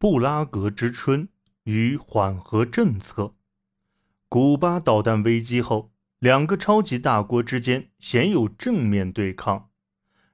[0.00, 1.28] 布拉格之春
[1.64, 3.34] 与缓和政策。
[4.28, 5.90] 古巴导弹危机后，
[6.20, 9.70] 两个超级大国之间鲜有正面对抗。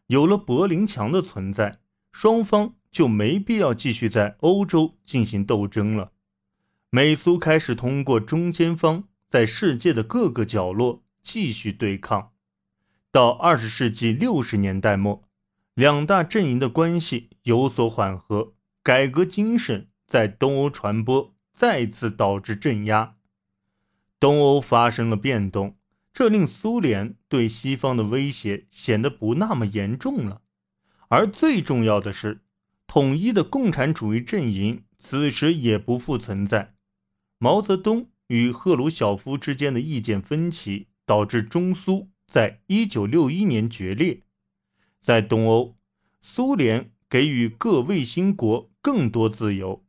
[0.09, 1.79] 有了柏林墙的存在，
[2.13, 6.13] 双方就没必要继续在欧洲进行斗争了。
[6.91, 12.33] 美苏开始通过中间方，在世界的各个角落继续对抗。
[13.11, 15.25] 到二十世纪六十年代末，
[15.73, 18.54] 两大阵营的关系有所缓和。
[18.85, 23.17] 改革精神在东欧传播，再次导致镇压。
[24.21, 25.79] 东欧发生了变动，
[26.13, 30.43] 这令苏联对西方的威胁显得不那么严重了。
[31.09, 32.43] 而最重要的是，
[32.87, 36.75] 统一的共产主义阵营此时也不复存在。
[37.39, 44.21] 毛泽东与赫鲁晓夫之间的意见分歧，导致中苏在一九六一年决裂。
[45.01, 45.75] 在东欧，
[46.21, 48.71] 苏联给予各卫星国。
[48.85, 49.83] 更多自由，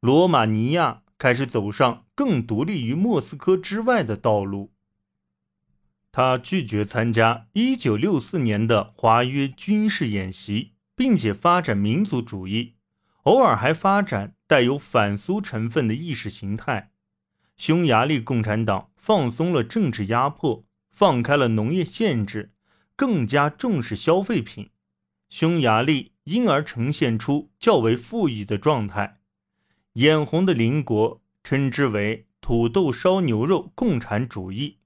[0.00, 4.72] 罗马尼亚开始走上更独立于莫斯科之外的道路。
[6.10, 12.76] 他拒绝参加1964年的华约军事演习，并且发展民族主义，
[13.24, 16.92] 偶尔还发展带有反苏成分的意识形态。
[17.58, 22.54] 匈牙利共产党放松了政治压迫，放开了农业限制，
[22.96, 24.70] 更加重视消费品。
[25.28, 26.11] 匈牙利。
[26.24, 29.20] 因而呈现出较为富裕的状态。
[29.94, 34.78] 眼红的邻国称之为“土豆烧牛肉共产主义”。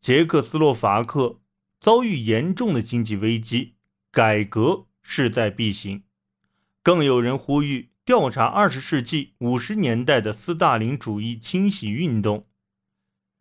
[0.00, 1.40] 捷克斯洛伐克
[1.80, 3.74] 遭遇严重的经济危机，
[4.10, 6.04] 改革势在必行。
[6.82, 12.46] 更有人呼吁调查二十世纪五十年代的斯大林主义清洗运动。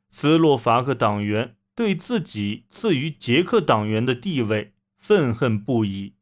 [0.10, 6.17] 斯洛伐克党员对自己次于捷克党员的地位愤恨不已。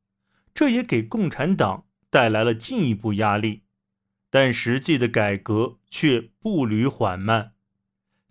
[0.55, 3.63] 这也给共产党带来了进一步压力，
[4.29, 7.51] 但实际的改革却步履缓慢。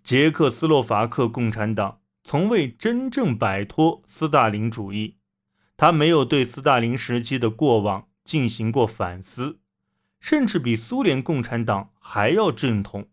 [0.03, 5.19] 捷克斯洛伐克共产党从未真正摆脱斯大林主义，
[5.77, 9.59] 他没有对斯大林时期的过往进行过反思，
[10.19, 13.11] 甚至比苏联共产党还要正统。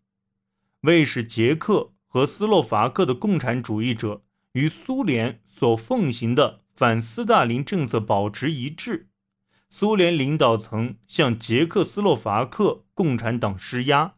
[0.81, 4.23] 为使捷克和斯洛伐克的共产主义者
[4.53, 6.60] 与苏联所奉行的。
[6.73, 9.09] 反斯大林政策保持一致，
[9.69, 14.15] 苏联领导层向捷克斯洛伐克共产党施压，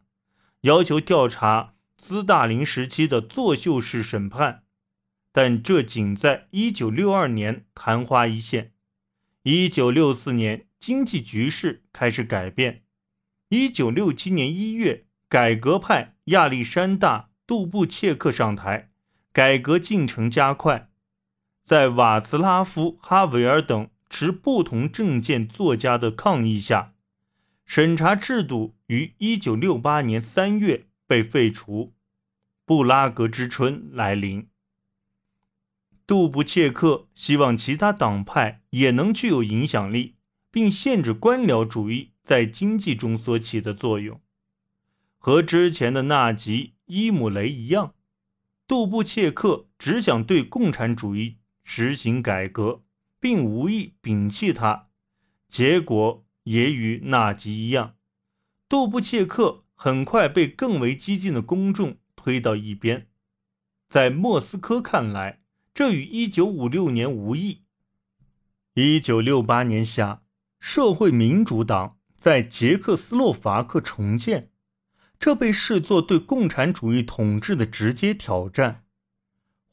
[0.62, 4.62] 要求调查斯大林时期的作秀式审判，
[5.32, 8.72] 但这仅在1962年昙花一现。
[9.44, 12.84] 1964年，经济局势开始改变。
[13.50, 18.90] 1967年1月，改革派亚历山大·杜布切克上台，
[19.32, 20.88] 改革进程加快。
[21.64, 26.92] 在瓦茨拉夫·哈维尔等持不同政见作家的抗议下，
[27.64, 31.94] 审查制度于1968年3月被废除。
[32.66, 34.46] 布拉格之春来临。
[36.06, 40.16] 杜布切克希望其他党派也能具有影响力，
[40.50, 44.20] 并限制官僚主义在经济中所起的作用。
[45.16, 47.94] 和之前的纳吉伊姆雷一样，
[48.68, 51.38] 杜布切克只想对共产主义。
[51.64, 52.82] 实行改革，
[53.18, 54.88] 并无意摒弃它，
[55.48, 57.96] 结果也与纳吉一样。
[58.68, 63.08] 杜布切克很快被更为激进的公众推到一边。
[63.88, 65.40] 在莫斯科看来，
[65.72, 67.62] 这与1956年无异。
[68.74, 70.22] 1968年夏，
[70.60, 74.50] 社会民主党在捷克斯洛伐克重建，
[75.18, 78.83] 这被视作对共产主义统治的直接挑战。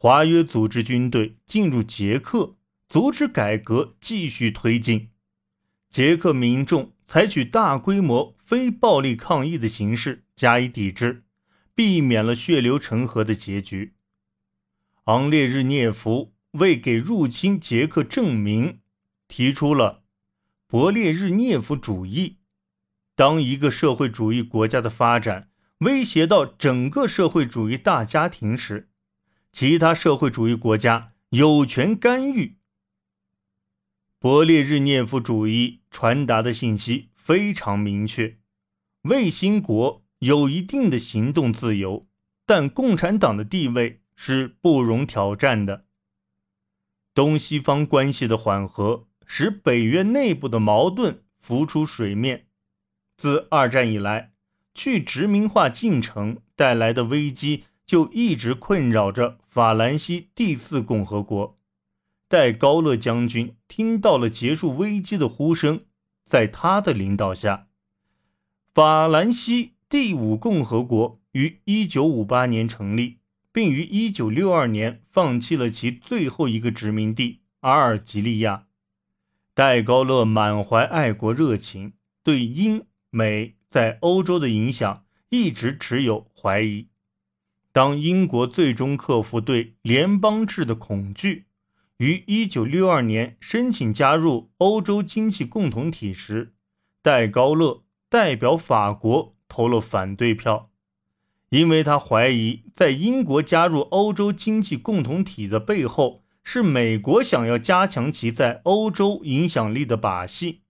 [0.04, 2.56] 华约组织军队进入捷克，
[2.90, 5.12] 阻止改革继续推进。
[5.92, 11.26] 捷克民众采取大规模非暴力抗议的形式加以抵制，
[11.76, 13.94] 避免了血流成河的结局。
[15.04, 18.80] 昂列日涅夫为给入侵捷克证明，
[19.28, 20.02] 提出了
[20.68, 22.38] 勃列日涅夫主义。
[23.16, 25.52] 当一个社会主义国家的发展
[25.82, 28.88] 威胁到整个社会主义大家庭时，
[29.52, 32.58] 其他社会主义国家有权干预。
[34.20, 38.38] 勃列日涅夫主义传达的信息非常明确：
[39.04, 42.08] 卫星国有一定的行动自由，
[42.46, 45.86] 但共产党的地位是不容挑战的。
[47.14, 52.48] 东西方关系的缓和使北约内部的矛盾浮出水面。
[53.18, 54.32] 自二战以来，
[54.74, 57.66] 去殖民化进程带来的危机。
[57.84, 61.60] 就一直困扰着法兰西第四共和国。
[62.30, 65.82] 戴高乐将军听到了结束危机的呼声，
[66.24, 67.68] 在他的领导下，
[68.74, 73.18] 法兰西第五共和国于1958年成立，
[73.52, 78.68] 并于1962年放弃了其最后一个殖民地阿尔及利亚。
[79.54, 81.92] 戴高乐满怀爱国热情，
[82.24, 86.88] 对英美在欧洲的影响一直持有怀疑。
[87.72, 91.46] 当英国最终克服对联邦制的恐惧，
[91.98, 96.54] 于1962年申请加入欧洲经济共同体时，
[97.02, 100.70] 戴高乐代表法国投了反对票，
[101.50, 110.64] 因为他怀疑在英国加入欧洲经济共同体的背后是美国想要加强其在欧洲影响力的把戏。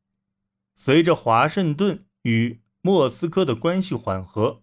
[0.75, 4.61] 随着华盛顿与莫斯科的关系缓和，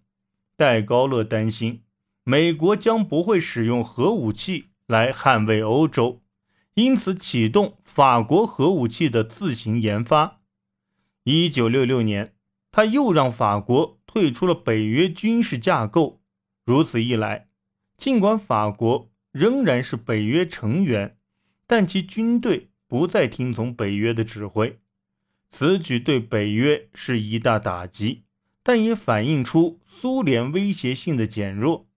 [0.56, 1.82] 戴高乐担心
[2.30, 6.20] 美国将不会使用核武器来捍卫欧洲。
[6.74, 10.42] 因此，启动法国核武器的自行研发。
[11.24, 12.34] 一九六六年，
[12.70, 16.20] 他又让法国退出了北约军事架构。
[16.66, 17.48] 如此一来，
[17.96, 21.16] 尽管法国仍然是北约成员，
[21.66, 24.78] 但其军队不再听从北约的指挥。
[25.48, 28.24] 此举对北约是一大打击，
[28.62, 31.87] 但也反映出苏联威胁性的减弱。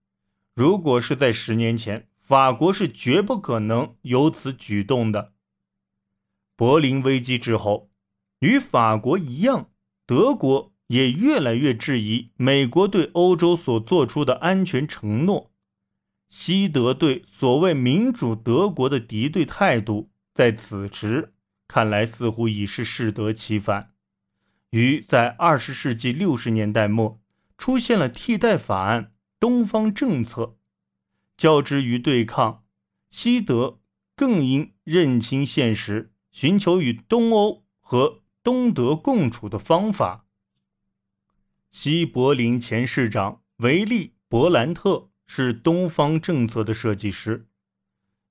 [0.54, 5.34] 如果是在十年前，法国是绝不可能有此举动的。
[6.56, 7.90] 柏林危机之后，
[8.40, 9.70] 与法国一样，
[10.06, 15.52] 德国也越来越质疑美国对欧洲所做出的安全承诺。
[16.30, 21.34] 西德对所谓民主德国的敌对态度，在此时
[21.68, 23.92] 看来似乎已是适得其反。
[24.70, 27.20] 于在二十世纪六十年代末，
[27.58, 29.11] 出现了替代法案——
[29.42, 30.56] 东方政策。
[31.36, 32.64] 较之于对抗，
[33.10, 33.80] 西德
[34.16, 40.28] 更应认清现实，寻求与东欧和东德共处的方法。
[41.72, 47.48] 西柏林前市长维利·伯兰特是东方政策的设计师。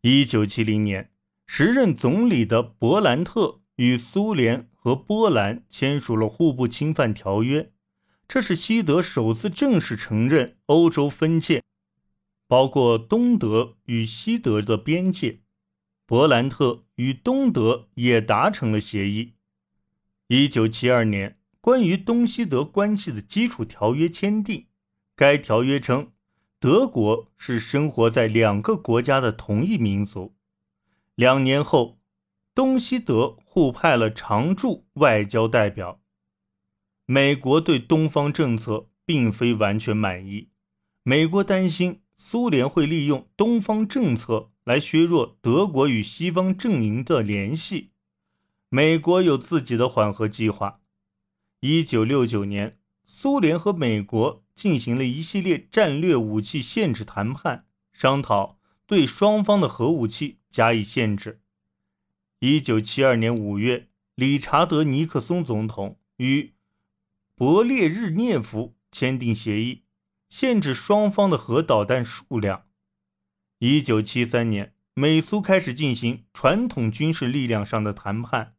[0.03, 1.11] 一九七零年，
[1.45, 7.73] 时任总理的伯兰特与苏联和波兰签署了互不侵犯条约，
[8.33, 11.65] 这是西德首次正式承认欧洲分界。
[12.47, 15.41] 包括东德与西德的边界，
[16.07, 19.33] 伯兰特与东德也达成了协议。
[20.29, 24.69] 一九七二年，关于东西德关系的基础条约签订。
[25.17, 26.13] 该条约称，
[26.61, 30.37] 德国是生活在两个国家的同一民族。
[31.17, 31.99] 两年后，
[32.55, 36.01] 东西德互派了常驻外交代表。
[37.13, 40.51] 美国对东方政策并非完全满意，
[41.03, 42.03] 美国担心。
[42.17, 47.91] 苏联会利用东方政策来削弱德国与西方阵营的联系。
[48.69, 50.83] 美国有自己的缓和计划。
[51.59, 61.41] 一九六九年，苏联和美国进行了一系列战略武器限制谈判，商讨对双方的核武器加以限制。
[62.39, 66.53] 一九七二年五月，理查德·尼克松总统与
[67.41, 69.85] 勃列日涅夫签订协议。
[70.29, 72.67] 限制双方的核导弹数量。
[73.61, 78.57] 一九七三年，美苏开始进行传统军事力量上的谈判。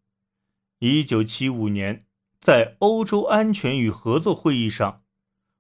[0.80, 2.08] 一九七五年，
[2.40, 5.04] 在欧洲安全与合作会议上，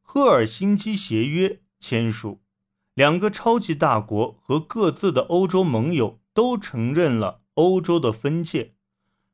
[0.01, 2.41] 赫尔辛基协约签署，
[2.95, 8.73] 两个超级大国和各自的欧洲盟友都承认了欧洲的分界，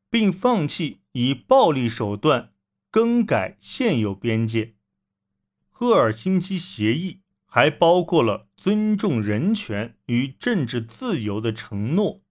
[0.09, 2.51] 并放弃以暴力手段
[2.89, 4.75] 更改现有边界。
[5.69, 12.26] 赫尔辛基协议还包括了尊重人权与政治自由的承诺。